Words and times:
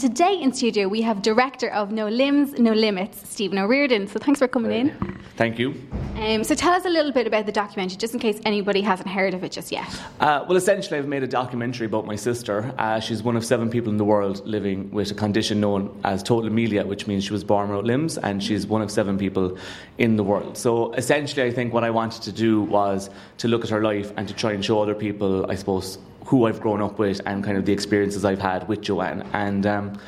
Today 0.00 0.40
in 0.40 0.50
studio, 0.54 0.88
we 0.88 1.02
have 1.02 1.20
director 1.20 1.68
of 1.68 1.92
No 1.92 2.08
Limbs, 2.08 2.58
No 2.58 2.72
Limits, 2.72 3.28
Stephen 3.28 3.58
O'Riordan. 3.58 4.08
So 4.08 4.18
thanks 4.18 4.38
for 4.38 4.48
coming 4.48 4.72
in. 4.72 5.18
Thank 5.36 5.58
you. 5.58 5.74
Um, 6.16 6.42
so 6.42 6.54
tell 6.54 6.72
us 6.72 6.86
a 6.86 6.88
little 6.88 7.12
bit 7.12 7.26
about 7.26 7.44
the 7.44 7.52
documentary, 7.52 7.98
just 7.98 8.14
in 8.14 8.18
case 8.18 8.40
anybody 8.46 8.80
hasn't 8.80 9.10
heard 9.10 9.34
of 9.34 9.44
it 9.44 9.52
just 9.52 9.70
yet. 9.70 9.86
Uh, 10.18 10.42
well, 10.48 10.56
essentially, 10.56 10.98
I've 10.98 11.06
made 11.06 11.22
a 11.22 11.26
documentary 11.26 11.84
about 11.84 12.06
my 12.06 12.16
sister. 12.16 12.74
Uh, 12.78 12.98
she's 12.98 13.22
one 13.22 13.36
of 13.36 13.44
seven 13.44 13.68
people 13.68 13.90
in 13.90 13.98
the 13.98 14.04
world 14.04 14.46
living 14.46 14.90
with 14.90 15.10
a 15.10 15.14
condition 15.14 15.60
known 15.60 15.94
as 16.02 16.22
total 16.22 16.48
amelia, 16.48 16.86
which 16.86 17.06
means 17.06 17.24
she 17.24 17.34
was 17.34 17.44
born 17.44 17.68
without 17.68 17.84
limbs, 17.84 18.16
and 18.16 18.42
she's 18.42 18.66
one 18.66 18.80
of 18.80 18.90
seven 18.90 19.18
people 19.18 19.58
in 19.98 20.16
the 20.16 20.24
world. 20.24 20.56
So 20.56 20.94
essentially, 20.94 21.42
I 21.42 21.50
think 21.50 21.74
what 21.74 21.84
I 21.84 21.90
wanted 21.90 22.22
to 22.22 22.32
do 22.32 22.62
was 22.62 23.10
to 23.36 23.48
look 23.48 23.64
at 23.64 23.70
her 23.70 23.82
life 23.82 24.14
and 24.16 24.26
to 24.28 24.32
try 24.32 24.52
and 24.52 24.64
show 24.64 24.80
other 24.80 24.94
people, 24.94 25.50
I 25.50 25.56
suppose, 25.56 25.98
who 26.26 26.46
I've 26.46 26.60
grown 26.60 26.80
up 26.80 26.98
with 26.98 27.20
and 27.26 27.42
kind 27.42 27.56
of 27.56 27.64
the 27.64 27.72
experiences 27.72 28.24
I've 28.24 28.38
had 28.38 28.68
with 28.68 28.80
Joanne. 28.80 29.28
And 29.32 29.66
um, 29.66 29.98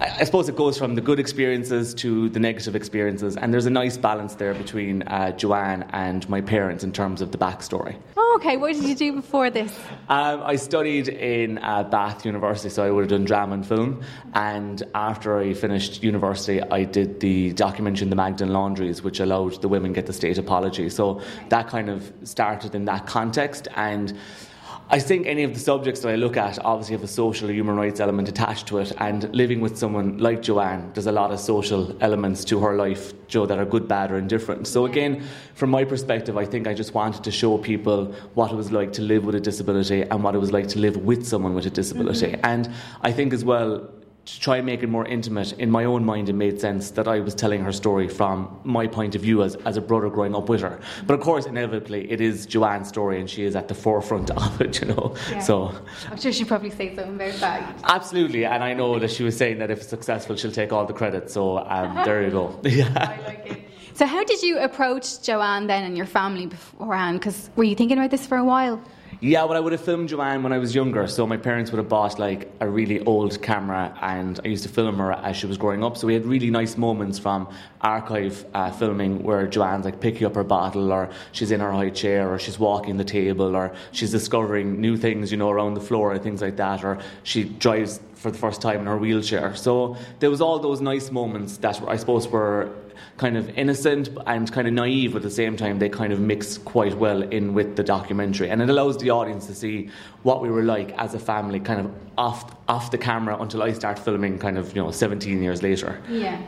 I, 0.00 0.16
I, 0.20 0.24
suppose 0.24 0.48
it 0.48 0.56
goes 0.56 0.76
from 0.78 0.94
the 0.94 1.00
good 1.00 1.20
experiences 1.20 1.94
to 1.94 2.28
the 2.30 2.40
negative 2.40 2.74
experiences, 2.74 3.36
and 3.36 3.52
there's 3.52 3.66
a 3.66 3.70
nice 3.70 3.96
balance 3.96 4.34
there 4.34 4.54
between 4.54 5.02
uh, 5.02 5.32
Joanne 5.32 5.84
and 5.90 6.28
my 6.28 6.40
parents 6.40 6.82
in 6.82 6.92
terms 6.92 7.20
of 7.20 7.32
the 7.32 7.38
backstory. 7.38 7.96
Oh, 8.16 8.38
okay. 8.40 8.56
What 8.56 8.72
did 8.72 8.84
you 8.84 8.94
do 8.94 9.12
before 9.12 9.50
this? 9.50 9.78
Um, 10.08 10.42
I 10.42 10.56
studied 10.56 11.08
in 11.08 11.58
uh, 11.58 11.84
Bath 11.84 12.24
University, 12.24 12.68
so 12.68 12.84
I 12.84 12.90
would 12.90 13.02
have 13.02 13.10
done 13.10 13.24
drama 13.24 13.54
and 13.54 13.66
film. 13.66 14.02
And 14.34 14.82
after 14.94 15.38
I 15.38 15.54
finished 15.54 16.02
university, 16.02 16.60
I 16.60 16.84
did 16.84 17.20
the 17.20 17.52
documentary 17.52 18.04
in 18.04 18.10
the 18.10 18.16
Magdalen 18.16 18.52
Laundries, 18.52 19.02
which 19.02 19.20
allowed 19.20 19.60
the 19.60 19.68
women 19.68 19.92
get 19.92 20.06
the 20.06 20.12
state 20.12 20.38
apology. 20.38 20.88
So 20.88 21.20
that 21.50 21.68
kind 21.68 21.88
of 21.88 22.12
started 22.24 22.74
in 22.74 22.86
that 22.86 23.06
context. 23.06 23.68
And 23.76 24.18
I 24.94 24.98
think 24.98 25.26
any 25.26 25.42
of 25.42 25.54
the 25.54 25.58
subjects 25.58 26.02
that 26.02 26.10
I 26.10 26.16
look 26.16 26.36
at 26.36 26.62
obviously 26.66 26.94
have 26.94 27.02
a 27.02 27.08
social 27.08 27.48
or 27.48 27.52
human 27.54 27.76
rights 27.76 27.98
element 27.98 28.28
attached 28.28 28.66
to 28.66 28.76
it, 28.76 28.92
and 28.98 29.34
living 29.34 29.62
with 29.62 29.78
someone 29.78 30.18
like 30.18 30.42
Joanne, 30.42 30.90
there's 30.92 31.06
a 31.06 31.12
lot 31.12 31.32
of 31.32 31.40
social 31.40 31.96
elements 32.02 32.44
to 32.44 32.60
her 32.60 32.76
life, 32.76 33.14
Joe, 33.26 33.46
that 33.46 33.58
are 33.58 33.64
good, 33.64 33.88
bad, 33.88 34.12
or 34.12 34.18
indifferent. 34.18 34.66
So 34.66 34.84
again, 34.84 35.24
from 35.54 35.70
my 35.70 35.84
perspective, 35.84 36.36
I 36.36 36.44
think 36.44 36.66
I 36.66 36.74
just 36.74 36.92
wanted 36.92 37.24
to 37.24 37.30
show 37.30 37.56
people 37.56 38.12
what 38.34 38.52
it 38.52 38.54
was 38.54 38.70
like 38.70 38.92
to 38.92 39.00
live 39.00 39.24
with 39.24 39.34
a 39.34 39.40
disability 39.40 40.02
and 40.02 40.22
what 40.22 40.34
it 40.34 40.38
was 40.38 40.52
like 40.52 40.68
to 40.68 40.78
live 40.78 40.98
with 40.98 41.26
someone 41.26 41.54
with 41.54 41.64
a 41.64 41.70
disability. 41.70 42.32
Mm-hmm. 42.32 42.44
And 42.44 42.70
I 43.00 43.12
think 43.12 43.32
as 43.32 43.46
well, 43.46 43.88
to 44.24 44.40
try 44.40 44.58
and 44.58 44.66
make 44.66 44.82
it 44.82 44.88
more 44.88 45.04
intimate, 45.04 45.52
in 45.54 45.70
my 45.70 45.84
own 45.84 46.04
mind, 46.04 46.28
it 46.28 46.34
made 46.34 46.60
sense 46.60 46.92
that 46.92 47.08
I 47.08 47.18
was 47.18 47.34
telling 47.34 47.62
her 47.64 47.72
story 47.72 48.06
from 48.06 48.60
my 48.62 48.86
point 48.86 49.16
of 49.16 49.22
view 49.22 49.42
as, 49.42 49.56
as 49.66 49.76
a 49.76 49.80
brother 49.80 50.08
growing 50.10 50.34
up 50.36 50.48
with 50.48 50.60
her. 50.60 50.78
But 51.06 51.14
of 51.14 51.20
course, 51.20 51.44
inevitably, 51.44 52.10
it 52.10 52.20
is 52.20 52.46
Joanne's 52.46 52.88
story, 52.88 53.18
and 53.18 53.28
she 53.28 53.42
is 53.44 53.56
at 53.56 53.66
the 53.66 53.74
forefront 53.74 54.30
of 54.42 54.60
it, 54.60 54.80
you 54.80 54.88
know. 54.88 55.16
Yeah. 55.30 55.40
So 55.40 55.74
I'm 56.08 56.18
sure 56.18 56.32
she'd 56.32 56.46
probably 56.48 56.70
say 56.70 56.94
something 56.94 57.16
about 57.16 57.34
that. 57.40 57.80
Absolutely, 57.84 58.44
and 58.44 58.62
I 58.62 58.74
know 58.74 58.98
that 59.00 59.10
she 59.10 59.24
was 59.24 59.36
saying 59.36 59.58
that 59.58 59.70
if 59.70 59.78
it's 59.78 59.88
successful, 59.88 60.36
she'll 60.36 60.52
take 60.52 60.72
all 60.72 60.86
the 60.86 60.92
credit. 60.92 61.30
So 61.30 61.58
um, 61.58 61.94
there 62.04 62.22
you 62.22 62.30
go. 62.30 62.60
yeah. 62.64 62.92
I 62.96 63.26
like 63.26 63.46
it. 63.50 63.62
So, 63.94 64.06
how 64.06 64.24
did 64.24 64.42
you 64.42 64.58
approach 64.58 65.22
Joanne 65.22 65.66
then 65.66 65.84
and 65.84 65.96
your 65.96 66.06
family 66.06 66.46
beforehand? 66.46 67.20
Because 67.20 67.50
were 67.56 67.64
you 67.64 67.74
thinking 67.74 67.98
about 67.98 68.10
this 68.10 68.26
for 68.26 68.38
a 68.38 68.44
while? 68.44 68.82
Yeah, 69.24 69.44
well, 69.44 69.56
I 69.56 69.60
would 69.60 69.70
have 69.70 69.80
filmed 69.80 70.08
Joanne 70.08 70.42
when 70.42 70.52
I 70.52 70.58
was 70.58 70.74
younger. 70.74 71.06
So 71.06 71.28
my 71.28 71.36
parents 71.36 71.70
would 71.70 71.78
have 71.78 71.88
bought 71.88 72.18
like 72.18 72.50
a 72.58 72.68
really 72.68 72.98
old 73.04 73.40
camera, 73.40 73.96
and 74.02 74.40
I 74.44 74.48
used 74.48 74.64
to 74.64 74.68
film 74.68 74.98
her 74.98 75.12
as 75.12 75.36
she 75.36 75.46
was 75.46 75.56
growing 75.56 75.84
up. 75.84 75.96
So 75.96 76.08
we 76.08 76.14
had 76.14 76.26
really 76.26 76.50
nice 76.50 76.76
moments 76.76 77.20
from 77.20 77.48
archive 77.82 78.44
uh, 78.52 78.72
filming 78.72 79.22
where 79.22 79.46
Joanne's 79.46 79.84
like 79.84 80.00
picking 80.00 80.26
up 80.26 80.34
her 80.34 80.42
bottle, 80.42 80.92
or 80.92 81.08
she's 81.30 81.52
in 81.52 81.60
her 81.60 81.70
high 81.70 81.90
chair, 81.90 82.32
or 82.32 82.40
she's 82.40 82.58
walking 82.58 82.96
the 82.96 83.04
table, 83.04 83.54
or 83.54 83.72
she's 83.92 84.10
discovering 84.10 84.80
new 84.80 84.96
things, 84.96 85.30
you 85.30 85.38
know, 85.38 85.50
around 85.50 85.74
the 85.74 85.80
floor 85.80 86.12
and 86.12 86.20
things 86.20 86.42
like 86.42 86.56
that, 86.56 86.82
or 86.82 86.98
she 87.22 87.44
drives 87.44 88.00
for 88.14 88.32
the 88.32 88.38
first 88.38 88.60
time 88.60 88.80
in 88.80 88.86
her 88.86 88.98
wheelchair. 88.98 89.54
So 89.54 89.96
there 90.18 90.30
was 90.30 90.40
all 90.40 90.58
those 90.58 90.80
nice 90.80 91.12
moments 91.12 91.58
that 91.58 91.80
I 91.86 91.96
suppose 91.96 92.26
were 92.26 92.72
kind 93.16 93.36
of 93.36 93.48
innocent 93.50 94.08
and 94.26 94.50
kind 94.52 94.66
of 94.66 94.74
naive 94.74 95.16
at 95.16 95.22
the 95.22 95.30
same 95.30 95.56
time. 95.56 95.78
They 95.78 95.88
kind 95.88 96.12
of 96.12 96.20
mix 96.20 96.58
quite 96.58 96.94
well 96.94 97.22
in 97.22 97.54
with 97.54 97.76
the 97.76 97.82
documentary, 97.82 98.50
and 98.50 98.62
it 98.62 98.68
allows 98.68 98.98
the 98.98 99.10
audience 99.10 99.46
to 99.46 99.54
see 99.54 99.90
what 100.22 100.42
we 100.42 100.50
were 100.50 100.62
like 100.62 100.92
as 100.98 101.14
a 101.14 101.18
family, 101.18 101.60
kind 101.60 101.80
of 101.80 101.94
off 102.16 102.54
off 102.68 102.90
the 102.90 102.98
camera 102.98 103.36
until 103.40 103.62
I 103.62 103.72
start 103.72 103.98
filming, 103.98 104.38
kind 104.38 104.58
of 104.58 104.74
you 104.74 104.82
know, 104.82 104.90
17 104.90 105.42
years 105.42 105.62
later. 105.62 106.00
Yeah. 106.08 106.40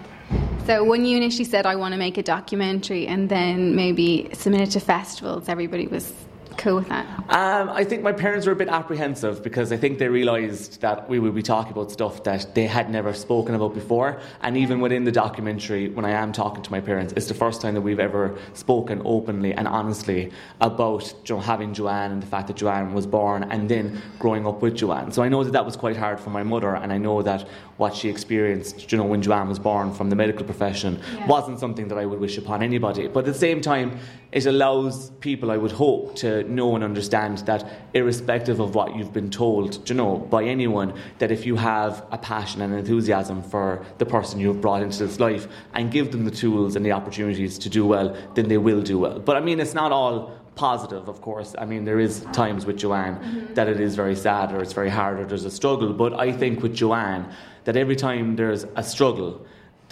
So 0.67 0.83
when 0.84 1.05
you 1.05 1.17
initially 1.17 1.45
said 1.45 1.67
I 1.67 1.77
want 1.77 1.93
to 1.93 1.99
make 1.99 2.17
a 2.19 2.23
documentary, 2.23 3.07
and 3.07 3.28
then 3.28 3.75
maybe 3.77 4.31
submit 4.33 4.62
it 4.62 4.71
to 4.73 4.81
festivals, 4.81 5.49
everybody 5.49 5.87
was 5.87 6.12
cool 6.56 6.76
with 6.76 6.88
that? 6.88 7.06
Um, 7.28 7.69
I 7.70 7.84
think 7.84 8.03
my 8.03 8.12
parents 8.12 8.47
were 8.47 8.53
a 8.53 8.56
bit 8.56 8.69
apprehensive 8.69 9.42
because 9.42 9.72
I 9.72 9.76
think 9.76 9.98
they 9.98 10.09
realised 10.09 10.81
that 10.81 11.09
we 11.09 11.19
would 11.19 11.34
be 11.34 11.42
talking 11.42 11.72
about 11.72 11.91
stuff 11.91 12.22
that 12.25 12.54
they 12.54 12.66
had 12.66 12.91
never 12.91 13.12
spoken 13.12 13.54
about 13.54 13.75
before. 13.75 14.20
And 14.42 14.56
even 14.56 14.81
within 14.81 15.04
the 15.04 15.12
documentary, 15.12 15.88
when 15.88 16.04
I 16.04 16.10
am 16.10 16.32
talking 16.32 16.62
to 16.62 16.70
my 16.70 16.81
parents, 16.81 17.12
it's 17.16 17.26
the 17.26 17.34
first 17.34 17.60
time 17.60 17.75
that 17.75 17.81
we've 17.81 18.00
ever 18.00 18.37
spoken 18.53 19.03
openly 19.04 19.53
and 19.53 19.66
honestly 19.66 20.32
about 20.60 21.15
you 21.26 21.34
know, 21.34 21.41
having 21.41 21.75
Joanne 21.75 22.12
and 22.12 22.22
the 22.22 22.26
fact 22.26 22.48
that 22.48 22.56
Joanne 22.56 22.94
was 22.94 23.06
born 23.06 23.44
and 23.44 23.69
then 23.69 24.00
growing 24.19 24.47
up 24.47 24.62
with 24.62 24.75
Joanne. 24.75 25.12
So 25.12 25.22
I 25.22 25.28
know 25.28 25.44
that 25.44 25.53
that 25.53 25.65
was 25.65 25.76
quite 25.76 25.97
hard 25.97 26.21
for 26.21 26.31
my 26.31 26.42
mother, 26.42 26.75
and 26.75 26.92
I 26.92 26.98
know 26.98 27.22
that 27.22 27.47
what 27.76 27.94
she 27.94 28.09
experienced, 28.09 28.92
you 28.92 28.98
know, 28.98 29.04
when 29.04 29.21
Joanne 29.21 29.48
was 29.48 29.59
born 29.59 29.92
from 29.92 30.10
the 30.10 30.16
medical 30.16 30.44
profession 30.44 31.00
yeah. 31.12 31.26
wasn't 31.26 31.59
something 31.59 31.88
that 31.88 31.98
I 31.98 32.06
would 32.06 32.21
wish 32.21 32.38
upon 32.38 32.62
anybody. 32.62 33.09
But 33.09 33.21
at 33.21 33.32
the 33.32 33.38
same 33.38 33.60
time, 33.60 33.98
it 34.31 34.47
allows 34.47 35.10
people, 35.21 35.50
I 35.50 35.56
would 35.56 35.72
hope, 35.72 36.16
to 36.16 36.44
know 36.49 36.75
and 36.75 36.84
understand 36.84 37.38
that 37.38 37.88
irrespective 37.94 38.60
of 38.60 38.75
what 38.75 38.97
you've 38.97 39.12
been 39.12 39.31
told, 39.31 39.88
you 39.88 39.94
know, 39.94 40.16
by 40.16 40.44
anyone, 40.44 40.94
that 41.19 41.31
if 41.31 41.47
you 41.47 41.56
have 41.56 42.06
a 42.10 42.19
passion 42.19 42.62
and 42.62 42.75
enthusiasm 42.75 43.43
for 43.43 43.84
the 43.99 44.06
person 44.06 44.41
you've 44.41 44.60
brought 44.60 44.83
into 44.83 45.06
this 45.06 45.21
life 45.21 45.47
and 45.75 45.91
give 45.91 46.12
them 46.12 46.25
the 46.25 46.31
tools 46.31 46.77
and 46.77 46.84
the 46.84 46.93
opportunities 46.93 47.59
to 47.59 47.69
do 47.69 47.87
well, 47.87 48.16
then 48.34 48.49
they 48.49 48.59
will 48.59 48.83
do 48.83 48.99
well. 48.99 49.19
But 49.19 49.37
I 49.37 49.41
mean, 49.41 49.60
it's 49.60 49.75
not 49.75 49.93
all 49.93 50.33
positive, 50.54 51.09
of 51.09 51.21
course. 51.21 51.54
I 51.59 51.65
mean, 51.65 51.84
there 51.84 51.99
is 51.99 52.21
times 52.33 52.66
with 52.66 52.77
Joanne 52.77 53.16
mm-hmm. 53.16 53.54
that 53.54 53.69
it 53.69 53.81
is 53.81 53.94
very 53.97 54.16
sad 54.16 54.53
or 54.53 54.62
it's 54.62 54.72
very 54.72 54.91
hard 54.91 55.19
or 55.21 55.25
there's 55.25 55.44
a 55.44 55.50
struggle. 55.50 55.93
But 55.93 56.15
I 56.15 56.33
think 56.33 56.62
with 56.62 56.75
Joanne, 56.75 57.33
that 57.65 57.77
every 57.77 57.97
time 57.97 58.37
there's 58.37 58.65
a 58.77 58.83
struggle, 58.83 59.44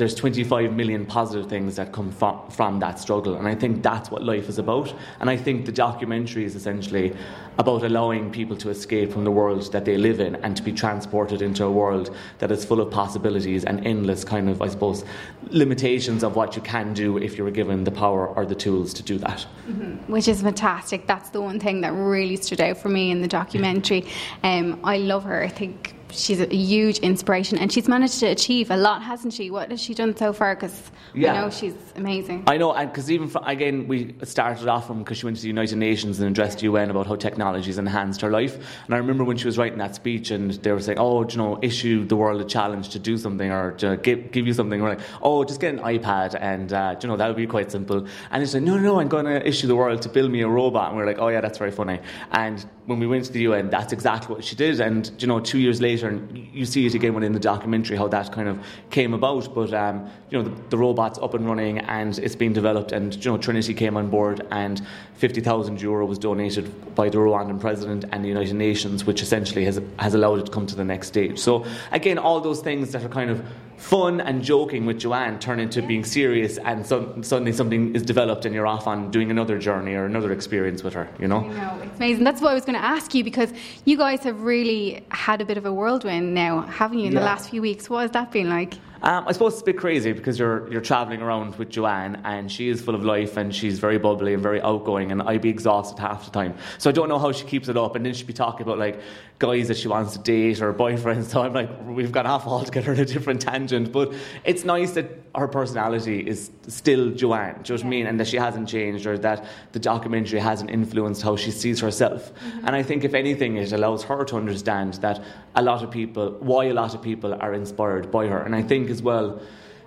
there's 0.03 0.17
25 0.17 0.73
million 0.73 1.07
positive 1.07 1.49
things 1.49 1.77
that 1.77 1.93
come 1.93 2.11
from, 2.11 2.51
from 2.51 2.81
that 2.81 2.99
struggle. 2.99 3.37
And 3.37 3.47
I 3.47 3.55
think 3.55 3.85
that's 3.85 4.11
what 4.11 4.25
life 4.25 4.49
is 4.49 4.59
about. 4.59 4.93
And 5.21 5.31
I 5.31 5.37
think 5.37 5.65
the 5.65 5.71
documentary 5.71 6.45
is 6.45 6.57
essentially 6.57 7.15
about 7.59 7.85
allowing 7.85 8.33
people 8.33 8.57
to 8.57 8.71
escape 8.71 9.13
from 9.13 9.23
the 9.23 9.31
world 9.31 9.71
that 9.73 9.85
they 9.85 9.97
live 9.97 10.19
in 10.19 10.35
and 10.37 10.57
to 10.57 10.63
be 10.65 10.73
transported 10.73 11.41
into 11.41 11.65
a 11.65 11.71
world 11.71 12.13
that 12.41 12.51
is 12.51 12.65
full 12.65 12.81
of 12.81 12.91
possibilities 12.91 13.65
and 13.65 13.87
endless 13.87 14.25
kind 14.25 14.51
of, 14.51 14.61
I 14.61 14.67
suppose, 14.67 15.05
limitations 15.51 16.25
of 16.25 16.35
what 16.35 16.57
you 16.57 16.63
can 16.63 16.95
do 16.95 17.17
if 17.19 17.39
you 17.39 17.45
were 17.45 17.53
given 17.53 17.85
the 17.85 17.93
power 17.93 18.27
or 18.27 18.45
the 18.45 18.57
tools 18.57 18.93
to 18.95 19.05
do 19.05 19.19
that. 19.19 19.47
Mm-hmm. 19.69 20.13
Which 20.13 20.27
is 20.27 20.43
fantastic. 20.43 21.07
That's 21.07 21.31
the 21.31 21.41
one 21.41 21.61
thing 21.61 21.83
that 21.83 21.93
really 21.93 22.35
stood 22.39 22.61
out 22.61 22.77
for 22.77 22.89
me 22.89 23.13
in 23.13 23.23
the 23.23 23.29
documentary. 23.29 24.05
Um, 24.43 24.81
I 24.83 24.99
love 24.99 25.23
her. 25.23 25.45
I 25.45 25.49
think 25.49 25.95
she's 26.13 26.41
a 26.41 26.47
huge 26.55 26.99
inspiration 26.99 27.59
and 27.59 27.73
she's 27.73 27.89
managed 27.89 28.21
to 28.21 28.27
achieve 28.27 28.71
a 28.71 28.77
lot, 28.77 29.03
hasn't 29.03 29.33
she? 29.33 29.51
What 29.51 29.71
has 29.71 29.81
she 29.81 29.95
done 29.95 30.17
so 30.17 30.33
far? 30.33 30.55
Because 30.55 30.91
yeah. 31.15 31.35
I 31.35 31.41
know 31.41 31.51
she's 31.51 31.75
amazing. 31.97 32.45
I 32.47 32.57
know, 32.57 32.73
and 32.73 32.91
because 32.91 33.11
even 33.11 33.29
for, 33.29 33.43
again, 33.45 33.89
we 33.89 34.15
started 34.25 34.69
off 34.69 34.87
from 34.87 35.01
because 35.01 35.19
she 35.19 35.27
went 35.27 35.37
to 35.37 35.43
the 35.43 35.49
United 35.49 35.77
Nations 35.77 36.21
and 36.21 36.31
addressed 36.31 36.59
the 36.59 36.65
UN 36.65 36.91
about 36.91 37.07
how 37.07 37.17
technology 37.17 37.67
has 37.67 37.79
enhanced 37.79 38.21
her 38.21 38.31
life. 38.31 38.57
And 38.87 38.95
I 38.95 38.99
remember 38.99 39.25
when 39.25 39.37
she 39.37 39.47
was 39.47 39.59
writing 39.59 39.79
that 39.79 39.95
speech 39.95 40.31
and 40.31 40.53
they 40.53 40.73
were 40.73 40.81
saying, 40.81 40.99
"Oh, 40.99 41.27
you 41.27 41.37
know, 41.37 41.59
issue 41.63 42.05
the 42.05 42.17
world 42.17 42.41
a 42.41 42.45
challenge 42.45 42.91
to 42.91 42.99
do 42.99 43.17
something 43.17 43.51
or 43.51 43.73
to 43.73 43.97
give, 43.97 44.31
give 44.31 44.47
you 44.47 44.53
something." 44.53 44.81
We're 44.83 44.91
like, 44.91 45.01
"Oh, 45.23 45.45
just 45.45 45.61
get 45.61 45.75
an 45.75 45.81
iPad 45.81 46.37
and 46.41 46.73
uh, 46.73 46.97
you 47.01 47.09
know 47.09 47.17
that 47.17 47.27
would 47.27 47.37
be 47.37 47.47
quite 47.47 47.71
simple." 47.71 48.07
And 48.31 48.43
it's 48.43 48.55
like, 48.55 48.63
"No, 48.63 48.77
no, 48.77 48.83
no, 48.83 49.01
I'm 49.01 49.09
going 49.09 49.27
to 49.27 49.47
issue 49.47 49.67
the 49.67 49.77
world 49.77 50.03
to 50.03 50.09
build 50.09 50.31
me 50.31 50.43
a 50.43 50.49
robot." 50.49 50.89
And 50.89 50.97
we're 50.97 51.07
like, 51.07 51.19
"Oh 51.19 51.29
yeah, 51.29 51.41
that's 51.41 51.59
very 51.59 51.73
funny." 51.73 52.01
And 52.33 52.65
when 52.87 52.99
we 52.99 53.07
went 53.07 53.25
to 53.25 53.33
the 53.33 53.41
UN, 53.41 53.71
that's 53.71 53.93
exactly 53.93 54.35
what 54.35 54.45
she 54.45 54.57
did. 54.57 54.81
And 54.81 55.11
you 55.19 55.27
know, 55.27 55.41
two 55.41 55.59
years 55.59 55.81
later, 55.81 56.02
and 56.09 56.49
you 56.53 56.65
see 56.65 56.87
it 56.87 56.95
again 56.95 57.15
within 57.15 57.33
the 57.33 57.41
documentary 57.41 57.97
how 57.97 58.09
that 58.09 58.33
kind 58.33 58.49
of 58.49 58.59
came 58.91 59.15
about. 59.15 59.55
But 59.55 59.73
um, 59.75 60.09
you 60.31 60.39
know, 60.39 60.49
the, 60.49 60.63
the, 60.71 60.79
robot's 60.79 61.19
up 61.19 61.35
and 61.35 61.47
running 61.47 61.79
and 61.79 62.19
it's 62.19 62.37
being 62.37 62.53
developed. 62.53 62.93
And 62.93 63.15
you 63.25 63.31
know, 63.31 63.39
Trinity 63.39 63.75
came 63.75 63.97
on 63.97 64.11
board, 64.11 64.47
and 64.51 64.85
fifty 65.15 65.41
thousand 65.41 65.81
euro 65.81 66.07
was 66.07 66.19
donated 66.19 66.95
by 66.95 67.09
the 67.09 67.19
Rwandan 67.19 67.61
president 67.61 68.05
and 68.13 68.25
the 68.25 68.29
United 68.29 68.55
Nations, 68.55 69.05
which 69.05 69.23
essentially 69.23 69.65
has 69.65 69.81
has 69.99 70.15
allowed 70.15 70.41
it 70.41 70.47
to 70.47 70.53
come 70.53 70.67
to 70.67 70.77
the 70.77 70.85
next 70.85 71.09
stage. 71.09 71.39
So 71.39 71.65
again, 71.91 72.19
all 72.19 72.41
those 72.41 72.61
things 72.61 72.93
that 72.93 73.05
are 73.05 73.09
kind 73.09 73.31
of 73.31 73.45
fun 73.83 74.21
and 74.21 74.43
joking 74.45 74.87
with 74.87 75.01
Joanne 75.01 75.41
turn 75.41 75.59
into 75.59 75.83
being 75.83 76.05
serious, 76.05 76.57
and 76.59 76.87
so, 76.87 77.21
suddenly 77.21 77.53
something 77.53 77.95
is 77.97 78.03
developed, 78.03 78.47
and 78.47 78.55
you're 78.55 78.67
off 78.67 78.87
on 78.87 79.11
doing 79.11 79.31
another 79.31 79.59
journey 79.59 79.95
or 79.95 80.05
another 80.05 80.33
experience 80.33 80.85
with 80.85 80.95
her. 80.95 81.09
You 81.19 81.27
know, 81.27 81.41
know 81.41 81.81
it's 81.83 81.97
amazing. 81.97 82.23
That's 82.23 82.41
what 82.41 82.53
I 82.53 82.55
was 82.55 82.65
going 82.65 82.79
to 82.79 82.85
ask 82.85 83.13
you 83.13 83.25
because 83.25 83.53
you 83.85 83.97
guys 83.97 84.23
have 84.23 84.41
really 84.43 85.05
had 85.11 85.41
a 85.41 85.45
bit 85.45 85.59
of 85.59 85.67
a 85.67 85.73
whirlwind 85.73 86.33
now, 86.33 86.61
haven't 86.63 87.01
you, 87.01 87.07
in 87.07 87.13
yeah. 87.13 87.19
the 87.19 87.27
last 87.27 87.51
few 87.51 87.61
weeks? 87.61 87.91
What 87.91 88.03
has 88.03 88.13
that 88.13 88.31
been 88.31 88.49
like? 88.49 88.75
Um, 89.03 89.27
I 89.27 89.33
suppose 89.33 89.55
it's 89.55 89.63
a 89.63 89.65
bit 89.65 89.79
crazy 89.79 90.13
because 90.13 90.39
you're 90.39 90.71
you're 90.71 90.81
traveling 90.81 91.23
around 91.23 91.57
with 91.57 91.71
Joanne 91.71 92.23
and 92.25 92.51
she 92.51 92.69
is 92.69 92.81
full 92.81 92.95
of 92.95 93.05
life 93.05 93.37
and 93.37 93.53
she's 93.53 93.81
very 93.81 93.99
bubbly 93.99 94.33
and 94.33 94.43
very 94.43 94.61
outgoing 94.63 95.11
and 95.11 95.23
I'd 95.23 95.43
be 95.43 95.49
exhausted 95.49 96.01
half 96.01 96.25
the 96.25 96.31
time. 96.31 96.55
So 96.79 96.89
I 96.89 96.93
don't 96.93 97.09
know 97.09 97.19
how 97.19 97.33
she 97.33 97.45
keeps 97.45 97.69
it 97.69 97.77
up 97.77 97.97
and 97.97 98.07
then 98.07 98.15
she'd 98.15 98.29
be 98.29 98.33
talking 98.33 98.63
about 98.63 98.79
like 98.79 99.01
guys 99.41 99.67
that 99.67 99.77
she 99.77 99.89
wants 99.89 100.13
to 100.13 100.21
date 100.21 100.63
or 100.63 100.73
boyfriends. 100.73 101.23
So 101.33 101.43
I'm 101.43 101.55
like, 101.55 101.71
we've 101.87 102.13
gone 102.13 102.27
off 102.27 102.47
altogether 102.47 102.93
on 102.93 102.99
a 102.99 103.05
different 103.07 103.41
tangent. 103.41 103.91
But 103.91 104.13
it's 104.45 104.65
nice 104.65 104.93
that 104.93 105.07
her 105.35 105.49
personality 105.49 106.21
is 106.21 106.51
still 106.69 107.11
Joanne, 107.11 107.63
do 107.63 107.73
you 107.73 107.79
know 107.79 107.83
what 107.83 107.87
I 107.87 107.89
mean? 107.89 108.07
And 108.07 108.21
that 108.21 108.29
she 108.29 108.37
hasn't 108.37 108.69
changed 108.69 109.07
or 109.07 109.17
that 109.19 109.47
the 109.73 109.79
documentary 109.79 110.39
hasn't 110.39 110.71
influenced 110.71 111.23
how 111.23 111.37
she 111.37 111.51
sees 111.51 111.81
herself. 111.81 112.33
Mm-hmm. 112.35 112.67
And 112.67 112.77
I 112.77 112.83
think 112.83 113.03
if 113.03 113.15
anything 113.15 113.57
it 113.57 113.73
allows 113.73 114.05
her 114.05 114.25
to 114.27 114.37
understand 114.37 114.95
that 114.95 115.25
a 115.57 115.63
lot 115.63 115.83
of 115.83 115.91
people 115.91 116.37
why 116.41 116.67
a 116.67 116.75
lot 116.75 116.95
of 116.95 117.03
people 117.03 117.35
are 117.35 117.55
inspired 117.55 118.11
by 118.11 118.27
her. 118.27 118.43
And 118.43 118.55
I 118.55 118.63
think 118.63 118.91
as 118.93 119.03
well, 119.03 119.43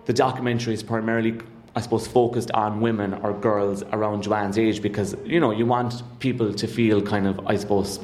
the 0.06 0.14
documentary 0.14 0.74
is 0.74 0.84
primarily 0.84 1.40
I 1.78 1.82
suppose 1.82 2.08
focused 2.08 2.52
on 2.52 2.80
women 2.80 3.14
or 3.16 3.34
girls 3.34 3.84
around 3.92 4.24
Joanne's 4.24 4.58
age 4.58 4.82
because 4.82 5.16
you 5.26 5.42
know 5.42 5.52
you 5.52 5.66
want 5.66 6.04
people 6.20 6.54
to 6.54 6.68
feel 6.68 7.02
kind 7.02 7.28
of 7.28 7.46
I 7.46 7.58
suppose 7.58 8.00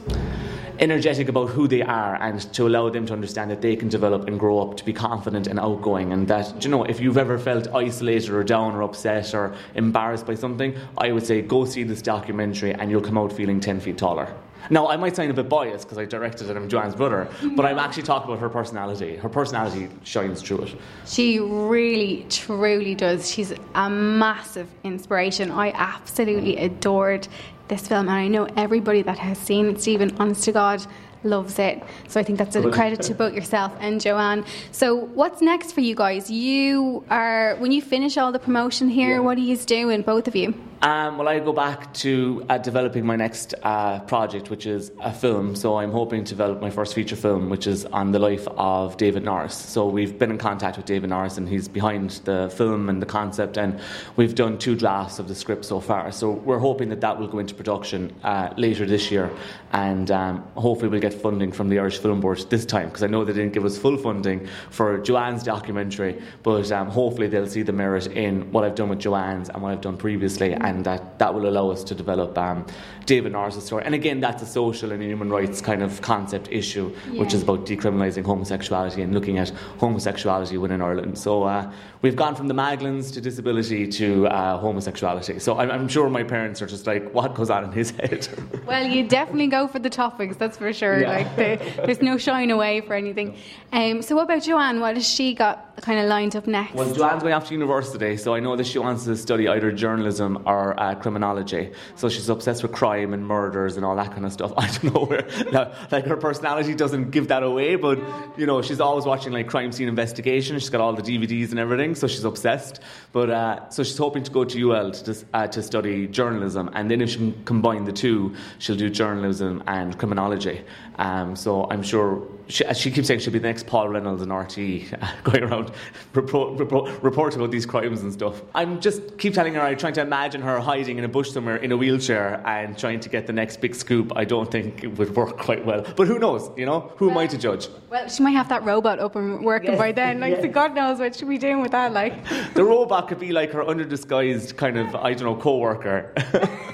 energetic 0.79 1.29
about 1.29 1.47
who 1.49 1.67
they 1.69 1.81
are 1.81 2.15
and 2.15 2.41
to 2.53 2.67
allow 2.67 2.89
them 2.89 3.05
to 3.05 3.13
understand 3.13 3.49
that 3.51 3.61
they 3.61 3.75
can 3.75 3.87
develop 3.87 4.27
and 4.27 4.39
grow 4.39 4.59
up 4.59 4.75
to 4.75 4.83
be 4.83 4.91
confident 4.91 5.45
and 5.47 5.59
outgoing. 5.59 6.11
And 6.11 6.27
that 6.27 6.63
you 6.65 6.69
know 6.69 6.83
if 6.83 6.99
you've 6.99 7.17
ever 7.17 7.37
felt 7.37 7.69
isolated 7.73 8.31
or 8.31 8.43
down 8.43 8.75
or 8.75 8.81
upset 8.81 9.33
or 9.33 9.55
embarrassed 9.75 10.25
by 10.25 10.35
something 10.35 10.75
I 10.97 11.13
would 11.13 11.25
say 11.25 11.41
go 11.41 11.63
see 11.63 11.83
this 11.83 12.01
documentary 12.01 12.73
and 12.73 12.91
you'll 12.91 13.07
come 13.09 13.17
out 13.17 13.31
feeling 13.31 13.61
10 13.61 13.79
feet 13.79 13.97
taller 13.97 14.35
now, 14.69 14.87
I 14.87 14.97
might 14.97 15.15
sound 15.15 15.31
a 15.31 15.33
bit 15.33 15.49
biased 15.49 15.85
because 15.85 15.97
I 15.97 16.05
directed 16.05 16.49
it, 16.49 16.55
I'm 16.55 16.69
Joanne's 16.69 16.95
brother, 16.95 17.27
but 17.55 17.65
I'm 17.65 17.79
actually 17.79 18.03
talking 18.03 18.29
about 18.29 18.39
her 18.39 18.49
personality. 18.49 19.15
Her 19.15 19.29
personality 19.29 19.89
shines 20.03 20.41
through 20.41 20.63
it. 20.63 20.75
She 21.05 21.39
really, 21.39 22.25
truly 22.29 22.95
does. 22.95 23.29
She's 23.29 23.53
a 23.75 23.89
massive 23.89 24.67
inspiration. 24.83 25.51
I 25.51 25.71
absolutely 25.71 26.57
adored 26.57 27.27
this 27.67 27.87
film, 27.87 28.07
and 28.07 28.17
I 28.17 28.27
know 28.27 28.45
everybody 28.57 29.01
that 29.01 29.17
has 29.17 29.37
seen 29.37 29.67
it, 29.67 29.81
Stephen, 29.81 30.15
honest 30.19 30.43
to 30.43 30.51
God, 30.51 30.85
loves 31.23 31.59
it. 31.59 31.81
So 32.07 32.19
I 32.19 32.23
think 32.23 32.37
that's 32.39 32.55
a 32.55 32.69
credit 32.71 33.01
to 33.03 33.13
both 33.13 33.33
yourself 33.33 33.71
and 33.79 34.01
Joanne. 34.01 34.43
So 34.71 34.95
what's 34.95 35.41
next 35.41 35.71
for 35.71 35.81
you 35.81 35.95
guys? 35.95 36.31
You 36.31 37.03
are 37.09 37.55
when 37.57 37.71
you 37.71 37.81
finish 37.81 38.17
all 38.17 38.31
the 38.31 38.39
promotion 38.39 38.89
here. 38.89 39.15
Yeah. 39.15 39.19
What 39.19 39.37
are 39.37 39.41
you 39.41 39.55
doing, 39.57 40.01
both 40.01 40.27
of 40.27 40.35
you? 40.35 40.53
Um, 40.83 41.19
well, 41.19 41.27
I 41.27 41.37
go 41.37 41.53
back 41.53 41.93
to 41.95 42.43
uh, 42.49 42.57
developing 42.57 43.05
my 43.05 43.15
next 43.15 43.53
uh, 43.61 43.99
project, 43.99 44.49
which 44.49 44.65
is 44.65 44.91
a 44.99 45.13
film. 45.13 45.55
So 45.55 45.77
I'm 45.77 45.91
hoping 45.91 46.23
to 46.23 46.29
develop 46.29 46.59
my 46.59 46.71
first 46.71 46.95
feature 46.95 47.15
film, 47.15 47.51
which 47.51 47.67
is 47.67 47.85
on 47.85 48.11
the 48.11 48.17
life 48.17 48.47
of 48.57 48.97
David 48.97 49.23
Norris. 49.23 49.55
So 49.55 49.87
we've 49.87 50.17
been 50.17 50.31
in 50.31 50.39
contact 50.39 50.77
with 50.77 50.87
David 50.87 51.11
Norris, 51.11 51.37
and 51.37 51.47
he's 51.47 51.67
behind 51.67 52.09
the 52.25 52.51
film 52.57 52.89
and 52.89 52.99
the 52.99 53.05
concept, 53.05 53.59
and 53.59 53.79
we've 54.15 54.33
done 54.33 54.57
two 54.57 54.75
drafts 54.75 55.19
of 55.19 55.27
the 55.27 55.35
script 55.35 55.65
so 55.65 55.79
far. 55.79 56.11
So 56.11 56.31
we're 56.31 56.57
hoping 56.57 56.89
that 56.89 57.01
that 57.01 57.19
will 57.19 57.27
go 57.27 57.37
into 57.37 57.53
production 57.53 58.15
uh, 58.23 58.51
later 58.57 58.87
this 58.87 59.11
year, 59.11 59.29
and 59.73 60.09
um, 60.09 60.37
hopefully 60.55 60.89
we'll 60.89 60.99
get 60.99 61.13
funding 61.13 61.51
from 61.51 61.69
the 61.69 61.77
Irish 61.77 61.99
Film 61.99 62.21
Board 62.21 62.43
this 62.49 62.65
time, 62.65 62.87
because 62.87 63.03
I 63.03 63.07
know 63.07 63.23
they 63.23 63.33
didn't 63.33 63.53
give 63.53 63.65
us 63.65 63.77
full 63.77 63.97
funding 63.97 64.47
for 64.71 64.97
Joanne's 64.97 65.43
documentary, 65.43 66.19
but 66.41 66.71
um, 66.71 66.87
hopefully 66.87 67.27
they'll 67.27 67.45
see 67.45 67.61
the 67.61 67.71
merit 67.71 68.07
in 68.07 68.51
what 68.51 68.63
I've 68.63 68.73
done 68.73 68.89
with 68.89 68.99
Joanne's 68.99 69.49
and 69.49 69.61
what 69.61 69.73
I've 69.73 69.81
done 69.81 69.97
previously 69.97 70.53
that, 70.79 71.19
that 71.19 71.33
will 71.33 71.47
allow 71.47 71.69
us 71.69 71.83
to 71.85 71.95
develop 71.95 72.37
um, 72.37 72.65
David 73.11 73.33
Norris' 73.33 73.65
story. 73.65 73.83
And 73.85 73.93
again, 73.93 74.21
that's 74.21 74.41
a 74.41 74.45
social 74.45 74.93
and 74.93 75.03
human 75.03 75.29
rights 75.29 75.59
kind 75.59 75.83
of 75.83 76.01
concept 76.01 76.47
issue, 76.49 76.95
yeah. 77.11 77.19
which 77.19 77.33
is 77.33 77.43
about 77.43 77.65
decriminalising 77.65 78.23
homosexuality 78.23 79.01
and 79.01 79.13
looking 79.13 79.37
at 79.37 79.49
homosexuality 79.79 80.57
within 80.57 80.81
Ireland. 80.81 81.17
So 81.17 81.43
uh, 81.43 81.69
we've 82.01 82.15
gone 82.15 82.35
from 82.35 82.47
the 82.47 82.53
Maglins 82.53 83.13
to 83.15 83.19
disability 83.19 83.85
to 83.99 84.27
uh, 84.27 84.57
homosexuality. 84.59 85.39
So 85.39 85.57
I'm, 85.59 85.69
I'm, 85.69 85.89
sure 85.89 86.09
my 86.09 86.23
parents 86.23 86.61
are 86.61 86.67
just 86.67 86.87
like, 86.87 87.13
what 87.13 87.35
goes 87.35 87.49
on 87.49 87.65
in 87.65 87.73
his 87.73 87.91
head? 87.91 88.29
well, 88.65 88.87
you 88.87 89.05
definitely 89.05 89.47
go 89.47 89.67
for 89.67 89.79
the 89.79 89.89
topics, 89.89 90.37
that's 90.37 90.57
for 90.57 90.71
sure. 90.71 91.01
Yeah. 91.01 91.09
Like 91.09 91.35
the, 91.35 91.83
there's 91.85 92.01
no 92.01 92.17
shying 92.17 92.49
away 92.49 92.79
for 92.79 92.93
anything. 92.93 93.35
Um, 93.73 94.01
so 94.01 94.15
what 94.15 94.23
about 94.23 94.43
Joanne? 94.43 94.79
What 94.79 94.95
has 94.95 95.05
she 95.05 95.33
got 95.33 95.75
kind 95.81 95.99
of 95.99 96.05
lined 96.05 96.37
up 96.37 96.47
next? 96.47 96.75
Well, 96.75 96.93
Joanne's 96.93 97.23
going 97.23 97.33
off 97.33 97.47
to 97.49 97.53
university, 97.53 98.15
so 98.15 98.33
I 98.35 98.39
know 98.39 98.55
that 98.55 98.67
she 98.67 98.79
wants 98.79 99.03
to 99.03 99.17
study 99.17 99.49
either 99.49 99.73
journalism 99.73 100.43
or 100.45 100.79
uh, 100.79 100.95
criminology. 100.95 101.73
So 101.95 102.07
she's 102.07 102.29
obsessed 102.29 102.63
with 102.63 102.71
crime 102.71 103.00
and 103.03 103.25
murders 103.25 103.77
and 103.77 103.85
all 103.85 103.95
that 103.95 104.11
kind 104.11 104.25
of 104.25 104.31
stuff. 104.31 104.53
I 104.57 104.67
don't 104.67 104.93
know 104.93 105.05
where, 105.05 105.27
now, 105.51 105.71
like 105.91 106.05
her 106.05 106.17
personality 106.17 106.75
doesn't 106.75 107.11
give 107.11 107.27
that 107.29 107.43
away, 107.43 107.75
but 107.75 107.99
you 108.37 108.45
know 108.45 108.61
she's 108.61 108.79
always 108.79 109.05
watching 109.05 109.33
like 109.33 109.47
crime 109.47 109.71
scene 109.71 109.87
investigation. 109.87 110.59
She's 110.59 110.69
got 110.69 110.81
all 110.81 110.93
the 110.93 111.01
DVDs 111.01 111.51
and 111.51 111.59
everything, 111.59 111.95
so 111.95 112.07
she's 112.07 112.23
obsessed. 112.23 112.79
But 113.11 113.29
uh, 113.29 113.69
so 113.69 113.83
she's 113.83 113.97
hoping 113.97 114.23
to 114.23 114.31
go 114.31 114.45
to 114.45 114.71
UL 114.71 114.91
to, 114.91 115.25
uh, 115.33 115.47
to 115.47 115.63
study 115.63 116.07
journalism, 116.07 116.69
and 116.73 116.89
then 116.89 117.01
if 117.01 117.09
she 117.09 117.17
can 117.17 117.43
combine 117.45 117.85
the 117.85 117.93
two, 117.93 118.35
she'll 118.59 118.75
do 118.75 118.89
journalism 118.89 119.63
and 119.67 119.97
criminology. 119.97 120.61
Um, 120.97 121.35
so 121.35 121.67
I'm 121.71 121.81
sure 121.81 122.27
she, 122.47 122.63
she, 122.73 122.91
keeps 122.91 123.07
saying 123.07 123.21
she'll 123.21 123.33
be 123.33 123.39
the 123.39 123.47
next 123.47 123.65
Paul 123.65 123.89
Reynolds 123.89 124.21
in 124.21 124.29
RTÉ, 124.29 125.23
going 125.23 125.43
around 125.43 125.71
report, 126.13 126.59
report, 126.59 127.01
reporting 127.01 127.39
about 127.39 127.51
these 127.51 127.65
crimes 127.65 128.01
and 128.01 128.11
stuff. 128.11 128.41
I'm 128.53 128.81
just 128.81 129.17
keep 129.17 129.33
telling 129.33 129.53
her 129.53 129.61
I'm 129.61 129.77
trying 129.77 129.93
to 129.93 130.01
imagine 130.01 130.41
her 130.41 130.59
hiding 130.59 130.97
in 130.97 131.03
a 131.03 131.07
bush 131.07 131.31
somewhere 131.31 131.55
in 131.55 131.71
a 131.71 131.77
wheelchair 131.77 132.45
and 132.45 132.77
trying 132.81 132.99
to 132.99 133.09
get 133.09 133.27
the 133.27 133.33
next 133.33 133.61
big 133.61 133.73
scoop. 133.75 134.11
I 134.15 134.25
don't 134.25 134.49
think 134.51 134.83
it 134.83 134.97
would 134.97 135.15
work 135.15 135.37
quite 135.37 135.63
well. 135.65 135.85
But 135.95 136.07
who 136.07 136.17
knows? 136.19 136.49
You 136.57 136.65
know, 136.65 136.91
who 136.97 137.07
well, 137.07 137.19
am 137.19 137.23
I 137.23 137.27
to 137.27 137.37
judge? 137.37 137.69
Well, 137.89 138.09
she 138.09 138.23
might 138.23 138.31
have 138.31 138.49
that 138.49 138.63
robot 138.63 138.99
up 138.99 139.15
and 139.15 139.45
working 139.45 139.71
yes. 139.71 139.79
by 139.79 139.91
then. 139.91 140.19
Like, 140.19 140.37
yes. 140.37 140.53
God 140.53 140.75
knows 140.75 140.99
what 140.99 141.15
she'll 141.15 141.29
be 141.29 141.37
doing 141.37 141.61
with 141.61 141.71
that. 141.71 141.93
Like, 141.93 142.15
the 142.55 142.63
robot 142.63 143.07
could 143.07 143.19
be 143.19 143.31
like 143.31 143.51
her 143.51 143.63
under 143.63 143.85
disguised 143.85 144.57
kind 144.57 144.77
of 144.77 144.95
I 144.95 145.13
don't 145.13 145.27
know 145.29 145.35
co-worker. 145.35 146.13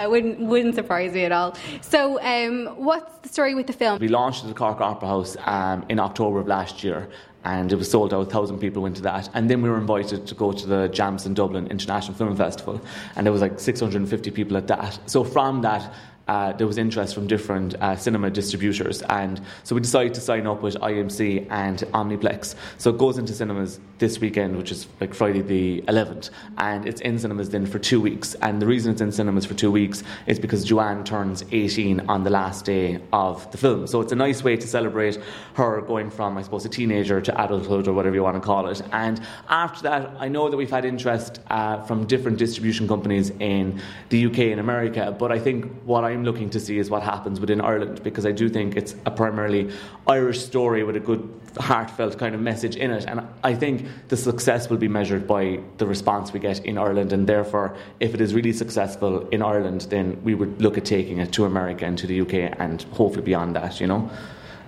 I 0.00 0.06
wouldn't 0.06 0.40
wouldn't 0.40 0.74
surprise 0.74 1.12
me 1.12 1.24
at 1.24 1.32
all. 1.32 1.54
So, 1.82 2.18
um, 2.22 2.74
what's 2.76 3.18
the 3.18 3.28
story 3.28 3.54
with 3.54 3.66
the 3.66 3.74
film? 3.74 3.98
We 4.00 4.08
launched 4.08 4.42
at 4.42 4.48
the 4.48 4.54
Cork 4.54 4.80
Opera 4.80 5.06
House 5.06 5.36
um, 5.44 5.84
in 5.90 6.00
October 6.00 6.40
of 6.40 6.46
last 6.46 6.82
year, 6.82 7.10
and 7.44 7.70
it 7.70 7.76
was 7.76 7.90
sold 7.90 8.14
out. 8.14 8.26
A 8.26 8.30
Thousand 8.30 8.60
people 8.60 8.80
went 8.80 8.96
to 8.96 9.02
that, 9.02 9.28
and 9.34 9.50
then 9.50 9.60
we 9.60 9.68
were 9.68 9.76
invited 9.76 10.26
to 10.26 10.34
go 10.34 10.52
to 10.52 10.66
the 10.66 10.88
Jameson 10.88 11.34
Dublin 11.34 11.66
International 11.66 12.16
Film 12.16 12.34
Festival, 12.34 12.80
and 13.14 13.26
there 13.26 13.32
was 13.32 13.42
like 13.42 13.60
650 13.60 14.30
people 14.30 14.56
at 14.56 14.68
that. 14.68 14.98
So 15.04 15.22
from 15.22 15.60
that, 15.60 15.92
uh, 16.30 16.52
there 16.52 16.66
was 16.66 16.78
interest 16.78 17.12
from 17.12 17.26
different 17.26 17.74
uh, 17.82 17.96
cinema 17.96 18.30
distributors, 18.30 19.02
and 19.02 19.40
so 19.64 19.74
we 19.74 19.80
decided 19.80 20.14
to 20.14 20.20
sign 20.20 20.46
up 20.46 20.62
with 20.62 20.76
IMC 20.76 21.44
and 21.50 21.78
Omniplex. 21.92 22.54
So 22.78 22.90
it 22.90 22.98
goes 22.98 23.18
into 23.18 23.32
cinemas 23.32 23.80
this 23.98 24.20
weekend, 24.20 24.56
which 24.56 24.70
is 24.70 24.86
like 25.00 25.12
Friday 25.12 25.42
the 25.42 25.82
11th, 25.88 26.30
and 26.56 26.86
it's 26.86 27.00
in 27.00 27.18
cinemas 27.18 27.50
then 27.50 27.66
for 27.66 27.80
two 27.80 28.00
weeks. 28.00 28.36
And 28.42 28.62
the 28.62 28.66
reason 28.68 28.92
it's 28.92 29.00
in 29.00 29.10
cinemas 29.10 29.44
for 29.44 29.54
two 29.54 29.72
weeks 29.72 30.04
is 30.28 30.38
because 30.38 30.64
Joanne 30.64 31.02
turns 31.02 31.42
18 31.50 32.08
on 32.08 32.22
the 32.22 32.30
last 32.30 32.64
day 32.64 33.00
of 33.12 33.50
the 33.50 33.58
film. 33.58 33.88
So 33.88 34.00
it's 34.00 34.12
a 34.12 34.16
nice 34.16 34.44
way 34.44 34.56
to 34.56 34.68
celebrate 34.68 35.18
her 35.54 35.80
going 35.80 36.10
from, 36.10 36.38
I 36.38 36.42
suppose, 36.42 36.64
a 36.64 36.68
teenager 36.68 37.20
to 37.20 37.44
adulthood 37.44 37.88
or 37.88 37.92
whatever 37.92 38.14
you 38.14 38.22
want 38.22 38.36
to 38.36 38.40
call 38.40 38.68
it. 38.68 38.80
And 38.92 39.20
after 39.48 39.82
that, 39.82 40.12
I 40.20 40.28
know 40.28 40.48
that 40.48 40.56
we've 40.56 40.70
had 40.70 40.84
interest 40.84 41.40
uh, 41.50 41.82
from 41.82 42.06
different 42.06 42.38
distribution 42.38 42.86
companies 42.86 43.30
in 43.40 43.80
the 44.10 44.26
UK 44.26 44.38
and 44.54 44.60
America, 44.60 45.14
but 45.18 45.32
I 45.32 45.40
think 45.40 45.66
what 45.84 46.04
I'm 46.04 46.19
I'm 46.20 46.26
looking 46.26 46.50
to 46.50 46.60
see 46.60 46.76
is 46.76 46.90
what 46.90 47.02
happens 47.02 47.40
within 47.40 47.62
Ireland 47.62 48.02
because 48.02 48.26
I 48.26 48.32
do 48.32 48.50
think 48.50 48.76
it's 48.76 48.94
a 49.06 49.10
primarily 49.10 49.70
Irish 50.06 50.44
story 50.44 50.84
with 50.84 50.94
a 50.96 51.00
good 51.00 51.26
heartfelt 51.56 52.18
kind 52.18 52.34
of 52.34 52.42
message 52.42 52.76
in 52.76 52.90
it. 52.90 53.06
And 53.08 53.22
I 53.42 53.54
think 53.54 53.86
the 54.08 54.18
success 54.18 54.68
will 54.68 54.76
be 54.76 54.86
measured 54.86 55.26
by 55.26 55.60
the 55.78 55.86
response 55.86 56.34
we 56.34 56.38
get 56.38 56.62
in 56.66 56.76
Ireland. 56.76 57.14
And 57.14 57.26
therefore, 57.26 57.74
if 58.00 58.12
it 58.12 58.20
is 58.20 58.34
really 58.34 58.52
successful 58.52 59.26
in 59.30 59.40
Ireland, 59.40 59.86
then 59.88 60.22
we 60.22 60.34
would 60.34 60.60
look 60.60 60.76
at 60.76 60.84
taking 60.84 61.20
it 61.20 61.32
to 61.32 61.46
America 61.46 61.86
and 61.86 61.96
to 61.96 62.06
the 62.06 62.20
UK 62.20 62.54
and 62.60 62.82
hopefully 62.92 63.24
beyond 63.24 63.56
that, 63.56 63.80
you 63.80 63.86
know. 63.86 64.10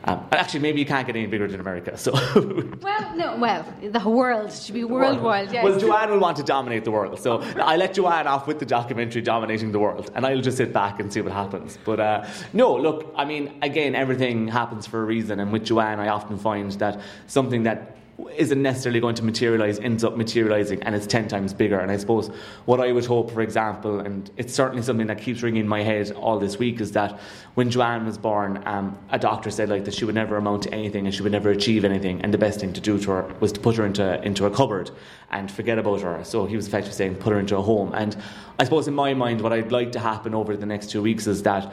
Um, 0.04 0.26
actually, 0.32 0.60
maybe 0.60 0.80
you 0.80 0.86
can't 0.86 1.06
get 1.06 1.14
any 1.14 1.26
bigger 1.26 1.46
than 1.46 1.60
America. 1.60 1.96
So. 1.96 2.12
well, 2.82 3.16
no. 3.16 3.36
Well, 3.36 3.64
the 3.82 4.08
world 4.08 4.52
should 4.52 4.74
be 4.74 4.84
worldwide. 4.84 5.52
Yes. 5.52 5.64
Well, 5.64 5.78
Joanne 5.78 6.10
will 6.10 6.18
want 6.18 6.36
to 6.38 6.42
dominate 6.42 6.84
the 6.84 6.90
world, 6.90 7.20
so 7.20 7.40
I 7.56 7.76
let 7.76 7.94
Joanne 7.94 8.26
off 8.26 8.46
with 8.46 8.58
the 8.58 8.66
documentary 8.66 9.22
dominating 9.22 9.70
the 9.72 9.78
world, 9.78 10.10
and 10.14 10.26
I'll 10.26 10.40
just 10.40 10.56
sit 10.56 10.72
back 10.72 10.98
and 10.98 11.12
see 11.12 11.20
what 11.20 11.32
happens. 11.32 11.78
But 11.84 12.00
uh, 12.00 12.26
no, 12.52 12.74
look. 12.74 13.12
I 13.16 13.24
mean, 13.24 13.58
again, 13.62 13.94
everything 13.94 14.48
happens 14.48 14.86
for 14.86 15.00
a 15.02 15.04
reason, 15.04 15.38
and 15.40 15.52
with 15.52 15.64
Joanne, 15.64 16.00
I 16.00 16.08
often 16.08 16.36
find 16.38 16.72
that 16.72 17.00
something 17.26 17.62
that 17.64 17.96
isn't 18.36 18.62
necessarily 18.62 19.00
going 19.00 19.14
to 19.14 19.24
materialize 19.24 19.78
ends 19.80 20.04
up 20.04 20.16
materializing 20.16 20.82
and 20.82 20.94
it's 20.94 21.06
10 21.06 21.28
times 21.28 21.52
bigger. 21.52 21.80
And 21.80 21.90
i 21.90 21.96
suppose 21.96 22.28
what 22.66 22.80
i 22.80 22.92
would 22.92 23.06
hope 23.06 23.30
for 23.30 23.40
example 23.40 24.00
and 24.00 24.30
it's 24.36 24.54
certainly 24.54 24.82
something 24.82 25.06
that 25.06 25.18
keeps 25.18 25.42
ringing 25.42 25.62
in 25.62 25.68
my 25.68 25.82
head 25.82 26.10
all 26.12 26.38
this 26.38 26.58
week 26.58 26.80
is 26.80 26.92
that 26.92 27.18
when 27.54 27.70
joanne 27.70 28.06
was 28.06 28.18
born 28.18 28.62
um, 28.66 28.98
a 29.10 29.18
doctor 29.18 29.50
said 29.50 29.68
like 29.68 29.84
that 29.84 29.94
she 29.94 30.04
would 30.04 30.14
never 30.14 30.36
amount 30.36 30.62
to 30.64 30.74
anything 30.74 31.06
and 31.06 31.14
she 31.14 31.22
would 31.22 31.32
never 31.32 31.50
achieve 31.50 31.84
anything. 31.84 32.20
And 32.22 32.32
the 32.32 32.38
best 32.38 32.60
thing 32.60 32.72
to 32.72 32.80
do 32.80 32.98
to 32.98 33.10
her 33.10 33.34
was 33.40 33.52
to 33.52 33.60
put 33.60 33.76
her 33.76 33.86
into, 33.86 34.22
into 34.22 34.46
a 34.46 34.50
cupboard 34.50 34.90
and 35.30 35.50
forget 35.50 35.78
about 35.78 36.00
her. 36.02 36.22
So 36.24 36.46
he 36.46 36.56
was 36.56 36.66
effectively 36.66 36.96
saying 36.96 37.16
put 37.16 37.32
her 37.32 37.38
into 37.38 37.56
a 37.56 37.62
home. 37.62 37.92
And 37.94 38.16
i 38.58 38.64
suppose 38.64 38.86
in 38.86 38.94
my 38.94 39.14
mind 39.14 39.40
what 39.40 39.52
i'd 39.52 39.72
like 39.72 39.92
to 39.92 39.98
happen 39.98 40.34
over 40.34 40.56
the 40.56 40.66
next 40.66 40.90
two 40.90 41.02
weeks 41.02 41.26
is 41.26 41.42
that 41.42 41.72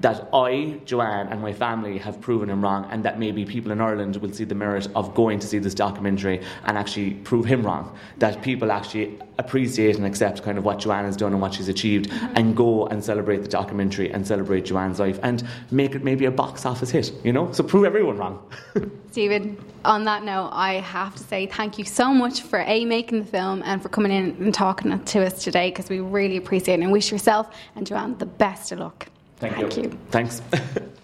that 0.00 0.28
I, 0.32 0.80
Joanne, 0.84 1.28
and 1.28 1.40
my 1.40 1.52
family 1.52 1.98
have 1.98 2.20
proven 2.20 2.50
him 2.50 2.62
wrong, 2.62 2.86
and 2.90 3.04
that 3.04 3.18
maybe 3.18 3.44
people 3.44 3.72
in 3.72 3.80
Ireland 3.80 4.16
will 4.16 4.32
see 4.32 4.44
the 4.44 4.54
merit 4.54 4.88
of 4.94 5.14
going 5.14 5.38
to 5.38 5.46
see 5.46 5.58
this 5.58 5.74
documentary 5.74 6.42
and 6.64 6.76
actually 6.76 7.14
prove 7.14 7.44
him 7.44 7.64
wrong. 7.64 7.96
That 8.18 8.42
people 8.42 8.70
actually 8.70 9.18
appreciate 9.38 9.96
and 9.96 10.06
accept 10.06 10.42
kind 10.42 10.58
of 10.58 10.64
what 10.64 10.78
Joanne 10.78 11.04
has 11.04 11.16
done 11.16 11.32
and 11.32 11.40
what 11.40 11.54
she's 11.54 11.68
achieved, 11.68 12.10
mm-hmm. 12.10 12.36
and 12.36 12.56
go 12.56 12.86
and 12.86 13.02
celebrate 13.02 13.38
the 13.38 13.48
documentary 13.48 14.12
and 14.12 14.26
celebrate 14.26 14.64
Joanne's 14.64 15.00
life 15.00 15.18
and 15.22 15.42
make 15.70 15.94
it 15.94 16.04
maybe 16.04 16.24
a 16.24 16.30
box 16.30 16.66
office 16.66 16.90
hit, 16.90 17.12
you 17.24 17.32
know? 17.32 17.50
So 17.52 17.62
prove 17.64 17.84
everyone 17.84 18.18
wrong. 18.18 18.46
Stephen, 19.10 19.56
on 19.84 20.04
that 20.04 20.24
note, 20.24 20.50
I 20.52 20.74
have 20.74 21.14
to 21.16 21.22
say 21.22 21.46
thank 21.46 21.78
you 21.78 21.84
so 21.84 22.12
much 22.12 22.42
for 22.42 22.60
A, 22.66 22.84
making 22.84 23.20
the 23.20 23.26
film 23.26 23.62
and 23.64 23.82
for 23.82 23.88
coming 23.88 24.12
in 24.12 24.36
and 24.40 24.52
talking 24.52 25.02
to 25.02 25.26
us 25.26 25.42
today 25.42 25.70
because 25.70 25.88
we 25.88 26.00
really 26.00 26.36
appreciate 26.36 26.80
it 26.80 26.82
and 26.82 26.92
wish 26.92 27.12
yourself 27.12 27.54
and 27.76 27.86
Joanne 27.86 28.18
the 28.18 28.26
best 28.26 28.72
of 28.72 28.80
luck. 28.80 29.08
Thank, 29.36 29.56
Thank 29.56 29.76
you. 29.76 29.82
you. 29.84 29.98
Thanks. 30.10 30.42